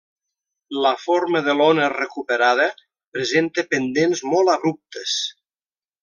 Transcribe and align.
La 0.83 0.91
forma 1.01 1.41
de 1.47 1.53
l'ona 1.57 1.89
recuperada 1.95 2.65
presenta 3.17 3.65
pendents 3.77 4.23
molt 4.35 4.53
abruptes. 4.59 5.13